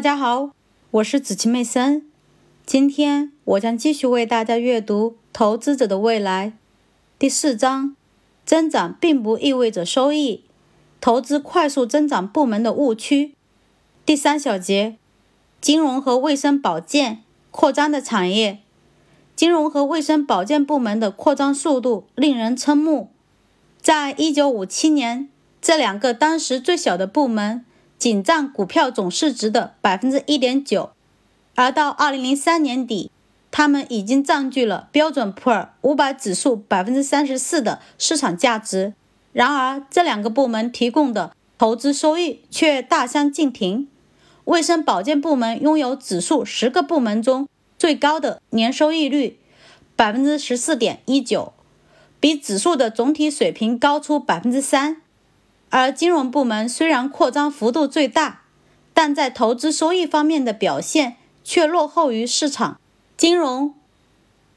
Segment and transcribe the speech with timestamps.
[0.00, 0.52] 大家好，
[0.92, 2.06] 我是子琪妹森。
[2.64, 6.46] 今天我将继续为大家阅读《投资者的未来》
[7.18, 7.94] 第四章：
[8.46, 10.44] 增长并不意味着收益。
[11.02, 13.34] 投资快速增长部门的误区。
[14.06, 14.96] 第三小节：
[15.60, 18.60] 金融和卫生保健扩张的产业。
[19.36, 23.10] 金融和卫生保健部门的扩张速度令人瞠目。
[23.82, 25.28] 在一九五七年，
[25.60, 27.66] 这两个当时最小的部门
[28.00, 30.90] 仅占股票总市值的百分之一点九，
[31.54, 33.10] 而到二零零三年底，
[33.50, 38.94] 他们已经占据了标准普尔五百指数百分之三十四的市场价值。
[39.34, 43.86] 然而，这两个部门提供的投资收益却大相径庭。
[44.44, 47.46] 卫生保健部门拥有指数十个部门中
[47.78, 49.38] 最高的年收益率，
[49.94, 51.52] 百分之十四点一九。
[52.18, 55.02] 比指数的总体水平高出百分之三，
[55.70, 58.42] 而金融部门虽然扩张幅度最大，
[58.92, 62.78] 但在投资收益方面的表现却落后于市场。
[63.16, 63.74] 金融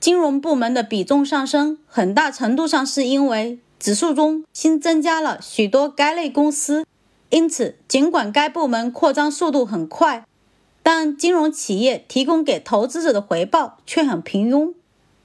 [0.00, 6.86] 金融部门的比重上升，很大程度上是因为指数中新增加了许多该类公司，
[7.30, 10.24] 因此尽管该部门扩张速度很快，
[10.82, 14.72] 但金融企业提供给投资者的回报却很平庸。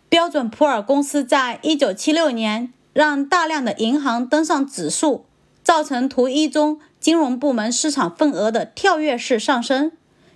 [0.09, 5.25] 标准普尔公司在一九七六年让大量的银行登上指数，
[5.70, 9.92] 造成图一中金融部门市场份额的跳跃式上升。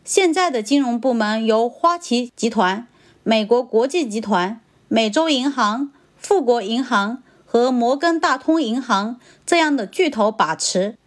[0.06, 2.86] 现在的金融部门由花旗集团、
[3.23, 10.98] 美国国际集团、美洲银行、富国银行和摩根大通银行这样的巨头把持，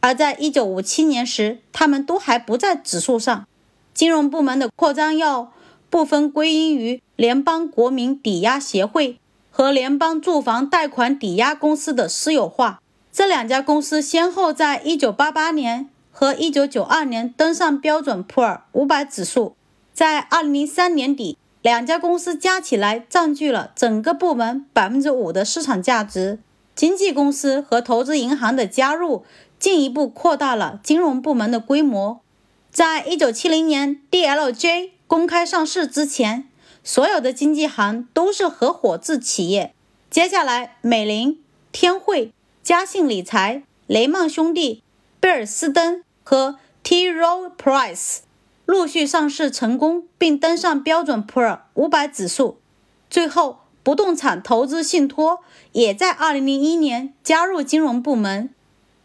[0.00, 3.46] 而在一九五七年时，他们都还不在指数上。
[3.94, 5.54] 金融部门的扩张要。
[5.88, 9.18] 部分归因于联邦国民抵押协会
[9.50, 12.80] 和联邦住房贷款抵押公司的私有化。
[13.12, 19.54] 这两家公司先后在1988年和1992年登上标准普尔500指数。
[19.92, 26.38] 在2003年底，两家公司加起来占据了整个部门5%的市场价值。
[26.74, 29.24] 经纪公司和投资银行的加入
[29.58, 32.20] 进一步扩大了金融部门的规模。
[32.70, 34.90] 在1970年，DLJ。
[35.10, 36.48] 公开上市之前，
[36.84, 39.74] 所有的经纪行都是合伙制企业。
[40.08, 41.42] 接下来，美林、
[41.72, 42.32] 天汇、
[42.62, 44.82] 嘉信理财、雷曼兄弟、
[45.18, 47.10] 贝尔斯登和 T.
[47.10, 48.18] Rowe Price
[48.66, 52.58] 陆续上市成功，并登上标准普尔五百指数。
[53.08, 55.40] 最后，不动产投资信托
[55.72, 58.50] 也在2001年加入金融部门。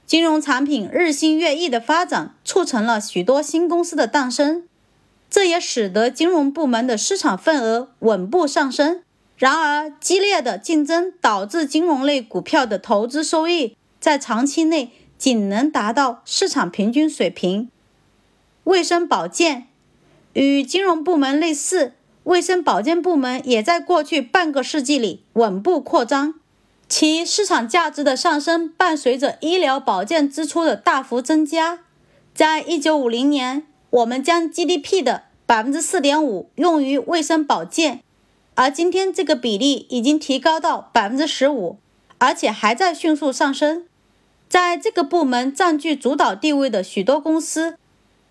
[0.05, 4.67] 金融产品日新月异的发展，促成了许多新公司的诞生。
[5.29, 9.01] 这也使得金融部门的市场份额稳步上升。
[9.37, 17.69] 然而，激烈的竞争导致金融类股票的投资收益在长期内仅能达到市场平均水平。
[18.63, 19.67] 卫生保健
[20.33, 21.93] 与金融部门类似，
[22.23, 26.35] 卫生保健部门也在过去半个世纪里稳步扩张，
[26.87, 31.79] 其市场价值的上升伴随着医疗保健支出的大幅增加。
[32.33, 33.67] 在一九五零年。
[33.91, 38.01] 我们将 GDP 的百分之四点五用于卫生保健，
[38.55, 41.77] 而今天这个比例已经提高到百分之十五，
[42.17, 43.85] 而且还在迅速上升。
[44.47, 47.77] 在这个部门占据主导地位的许多公司，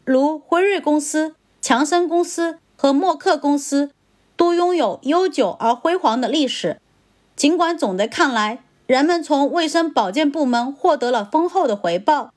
[0.04, 3.90] 如辉瑞公司、强生公司和默克公司，
[4.36, 6.80] 都拥有悠久而辉煌的历史。
[7.36, 12.32] 尽管总的看来，人们从卫生保健部门获得了丰厚的回报。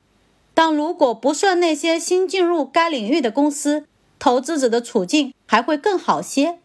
[0.54, 3.86] 但如果不算那些新进入该领域的公司，
[4.20, 6.58] 投资者的处境还会更好些。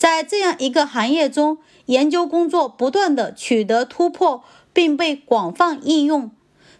[0.00, 6.30] 在这样一个行业中，研究工作不断地取得突破，并被广泛应用。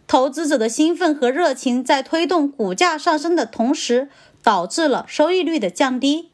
[0.07, 4.09] 投资者的兴奋和热情在推动股价上升的同时，
[4.43, 6.31] 导致了收益率的降低。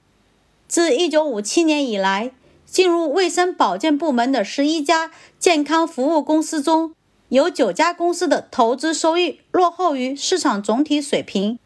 [0.69, 2.31] 自1957年以来，
[2.65, 5.11] 进入卫生保健部门的十一家
[5.41, 6.93] 健康服务公司中，
[7.31, 11.59] 有九家公司的投资收益落后于市场总体水平，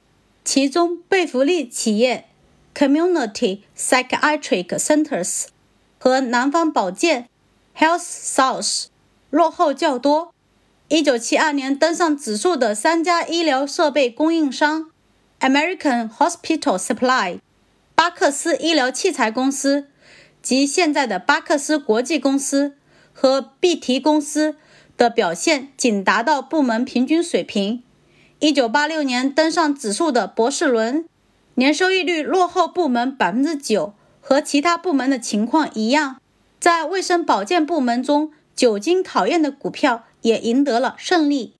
[0.42, 2.29] 其中贝弗利企业
[2.74, 5.46] （Community Psychiatric Centers）
[5.98, 7.28] 和南方保健
[7.76, 8.86] （Health South）
[9.30, 10.32] 落后较多。
[10.88, 14.90] 1972年登上指数的三家医疗设备供应商
[15.40, 17.38] ——American Hospital Supply（
[17.94, 19.88] 巴克斯医疗器材公司）
[20.42, 22.76] 及现在的巴克斯国际公司
[23.12, 24.56] 和碧提公司。
[25.00, 27.82] 的表现仅达到部门平均水平。
[28.38, 31.06] 一九八六年登上指数的博士伦，
[31.60, 33.92] 年收益率落后部门百分之九，
[34.22, 36.16] 和其他部门的情况一样。
[36.58, 41.56] 在卫生保健部门中，久经考验的股票也赢得了胜利。